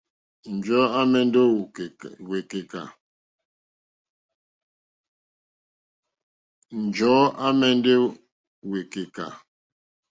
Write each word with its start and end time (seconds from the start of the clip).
Njɔ̀ɔ́ 6.85 7.25
à 7.39 7.41
mɛ̀ndɛ́ 7.59 7.95
wékàkà. 8.71 9.25